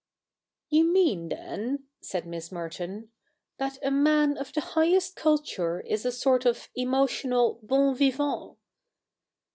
[0.73, 3.11] •You mean, then,' said Miss Merton,
[3.59, 8.57] 'that a man of the highest culture is a sort of emotional bo7i vivajit!